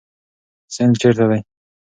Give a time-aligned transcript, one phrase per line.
[0.75, 1.39] سند چیرته دی؟